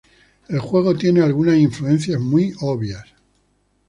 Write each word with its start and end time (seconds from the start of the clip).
El 0.49 0.57
juego 0.61 0.97
tiene 0.97 1.21
algunas 1.21 1.57
influencias 1.59 2.19
muy 2.19 2.55
obvias. 2.61 3.03